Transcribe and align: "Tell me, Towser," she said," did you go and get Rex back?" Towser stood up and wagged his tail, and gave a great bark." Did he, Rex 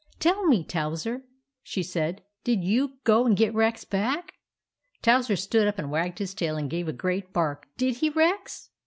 "Tell 0.19 0.47
me, 0.47 0.63
Towser," 0.63 1.21
she 1.61 1.83
said," 1.83 2.23
did 2.43 2.63
you 2.63 2.93
go 3.03 3.27
and 3.27 3.37
get 3.37 3.53
Rex 3.53 3.85
back?" 3.85 4.33
Towser 5.03 5.35
stood 5.35 5.67
up 5.67 5.77
and 5.77 5.91
wagged 5.91 6.17
his 6.17 6.33
tail, 6.33 6.57
and 6.57 6.71
gave 6.71 6.87
a 6.87 6.91
great 6.91 7.31
bark." 7.31 7.67
Did 7.77 7.97
he, 7.97 8.09
Rex 8.09 8.71